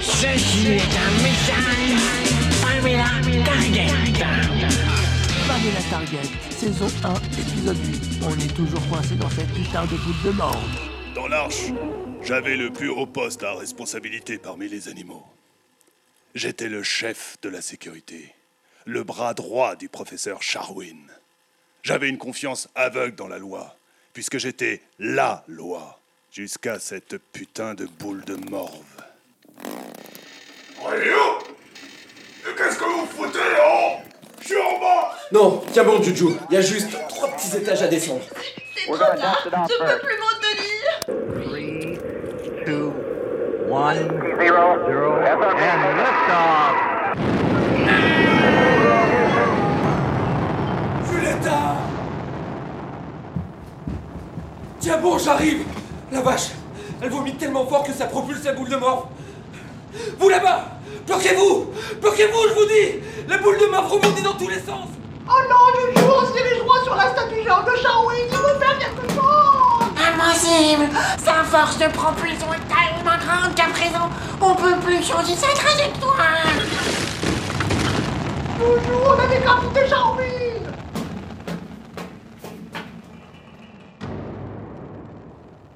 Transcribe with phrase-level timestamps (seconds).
[0.00, 1.94] Ceci est un message
[2.60, 3.04] Pamela
[3.44, 3.86] Target.
[5.46, 8.22] Pamela Target, saison 1, épisode 8.
[8.24, 10.60] On est toujours coincé dans cette putain de boule de mort.
[11.14, 11.66] Dans l'arche,
[12.22, 15.24] j'avais le plus haut poste à responsabilité parmi les animaux.
[16.34, 18.34] J'étais le chef de la sécurité,
[18.84, 21.06] le bras droit du professeur Charwin.
[21.84, 23.76] J'avais une confiance aveugle dans la loi,
[24.12, 26.00] puisque j'étais LA loi,
[26.32, 28.84] jusqu'à cette putain de boule de morve.
[30.84, 31.38] Rio
[32.56, 34.00] Qu'est-ce que vous foutez là-haut
[34.40, 37.82] Je suis en bas Non, tiens bon, Juju, il y a juste trois petits étages
[37.82, 38.22] à descendre.
[38.76, 41.44] C'est trop tard, je peux plus m'en tenir.
[41.44, 41.98] Three,
[42.64, 42.92] two,
[43.68, 44.08] one,
[44.38, 46.74] zero, and liftoff.
[51.04, 51.76] Violetta
[54.80, 55.64] Tiens bon, j'arrive
[56.10, 56.50] La vache
[57.02, 59.08] Elle vomit tellement fort que ça propulse la boule de mort.
[60.18, 60.64] Vous là-bas
[61.06, 61.66] Bloquez-vous
[62.00, 63.28] Bloquez-vous, je vous dis.
[63.28, 64.88] La boule de mort rebondit dans tous les sens.
[65.28, 68.58] Oh non, je joue aussi les droits sur la statue géante de Shaolin, il veut
[68.58, 69.88] faire quelque chose.
[70.08, 70.88] Impossible.
[71.22, 74.08] Sa force de propulsion est tellement grande qu'à présent,
[74.40, 76.16] on peut plus changer sa trajectoire.
[78.58, 80.48] Toujours, on a décapité Shaolin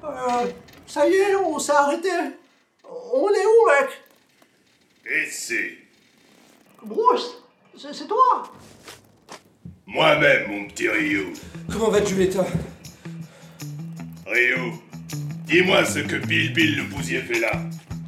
[0.03, 0.47] Euh,
[0.85, 2.09] ça y est, on s'est arrêté.
[2.83, 3.89] On est où, mec?
[5.05, 5.77] Et c'est
[6.83, 7.37] Bruce,
[7.77, 8.43] c'est toi?
[9.85, 11.33] Moi-même, mon petit Ryu.
[11.71, 12.45] Comment va Julieta
[14.25, 14.73] Ryu,
[15.45, 17.51] dis-moi ce que Bill Bill le Bousier fait là.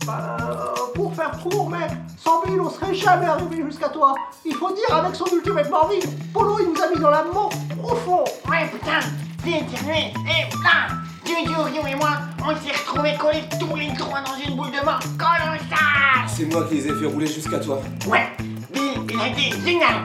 [0.07, 4.15] Euh, pour faire court, mec, sans Bill, on serait jamais arrivé jusqu'à toi.
[4.45, 5.99] Il faut dire, avec son ultimate Marvin,
[6.33, 8.25] Polo, il nous a mis dans la mort profond.
[8.49, 8.99] Ouais, putain
[9.43, 12.11] T'es éternué Et putain Ryu et moi,
[12.43, 16.65] on s'est retrouvés collés tous les trois dans une boule de mort colossale C'est moi
[16.69, 17.81] qui les ai fait rouler jusqu'à toi.
[18.07, 18.27] Ouais
[18.71, 19.95] Bill, il a été génial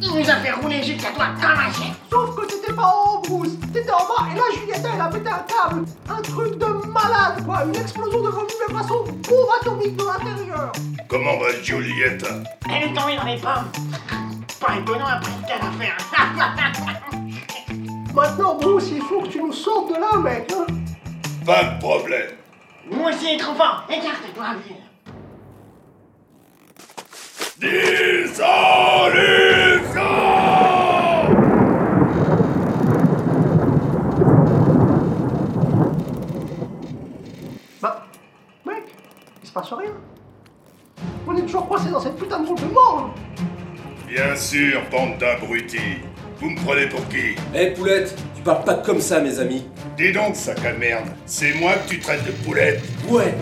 [0.00, 3.16] Il nous a fait rouler jusqu'à toi comme un chien Sauf que t'étais pas en
[3.18, 3.58] haut, Bruce.
[3.72, 5.84] T'étais en bas, et là, Julietta, elle a pété un câble.
[6.08, 7.64] Un truc de malade, quoi.
[7.66, 10.72] Une explosion de vomi, mais façon bombe atomique de l'intérieur.
[11.08, 12.28] Comment va Julieta
[12.70, 13.68] Elle est tombée dans les pommes
[14.60, 17.18] Pas étonnant après ce qu'elle a fait.
[18.18, 20.52] Maintenant, Bruce, il faut que tu nous sortes de là, mec.
[20.52, 20.66] Hein.
[21.46, 22.32] Pas de problème.
[22.90, 24.76] Moi aussi, trop fort Écarte-toi, Bill
[27.60, 28.44] Dissolution
[37.80, 38.04] Bah,
[38.66, 38.82] mec,
[39.40, 39.92] il se passe rien.
[41.24, 43.14] On est toujours coincé dans cette putain de boule de mort.
[44.08, 46.00] Bien sûr, bande d'abrutis.
[46.40, 49.66] Vous me prenez pour qui Eh poulette, tu parles pas comme ça, mes amis.
[49.96, 51.06] Dis donc, sac à merde.
[51.26, 52.80] C'est moi que tu traites de poulette.
[53.08, 53.34] Ouais.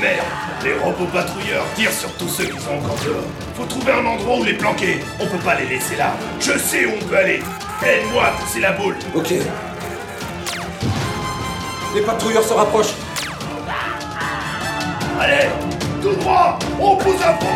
[0.00, 0.26] Merde
[0.64, 3.22] Les robots patrouilleurs tirent sur tous ceux qui sont encore dehors.
[3.54, 4.98] Faut trouver un endroit où les planquer.
[5.20, 6.14] On peut pas les laisser là.
[6.40, 7.40] Je sais où on peut aller.
[7.84, 8.96] Aide-moi à pousser la boule.
[9.14, 9.34] Ok.
[11.94, 12.94] Les patrouilleurs se rapprochent.
[15.20, 15.71] Allez
[16.02, 17.46] Tout droit On pousse à fond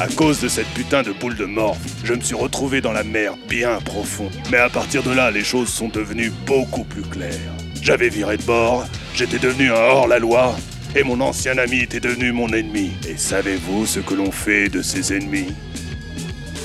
[0.00, 3.02] À cause de cette putain de boule de mort, je me suis retrouvé dans la
[3.02, 4.28] mer bien profond.
[4.50, 7.54] Mais à partir de là, les choses sont devenues beaucoup plus claires.
[7.80, 8.84] J'avais viré de bord,
[9.14, 10.54] j'étais devenu un hors-la-loi,
[10.94, 12.92] et mon ancien ami était devenu mon ennemi.
[13.08, 15.54] Et savez-vous ce que l'on fait de ses ennemis?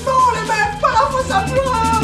[0.04, 2.01] Non, les mecs, pas la fausse à